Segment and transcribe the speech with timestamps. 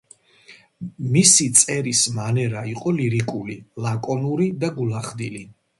[1.15, 5.51] მისი წერის მანერა იყო ლირიკული, ლაკონური და გულახდილი.